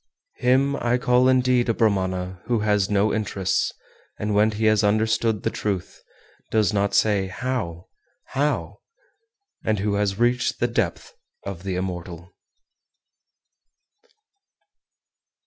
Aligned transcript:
411. 0.39 0.49
Him 0.49 0.75
I 0.93 0.97
call 0.97 1.27
indeed 1.29 1.69
a 1.69 1.75
Brahmana 1.75 2.41
who 2.45 2.61
has 2.61 2.89
no 2.89 3.13
interests, 3.13 3.71
and 4.17 4.33
when 4.33 4.49
he 4.49 4.65
has 4.65 4.83
understood 4.83 5.43
(the 5.43 5.51
truth), 5.51 6.01
does 6.49 6.73
not 6.73 6.95
say 6.95 7.27
How, 7.27 7.85
how? 8.29 8.79
and 9.63 9.77
who 9.77 9.93
has 9.93 10.17
reached 10.17 10.59
the 10.59 10.67
depth 10.67 11.13
of 11.45 11.61
the 11.61 11.75
Immortal. 11.75 12.33